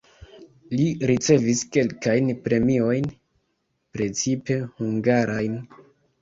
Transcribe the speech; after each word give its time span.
Li 0.77 0.85
ricevis 1.09 1.59
kelkajn 1.75 2.31
premiojn 2.47 3.05
(precipe 3.99 4.59
hungarajn). 4.81 5.63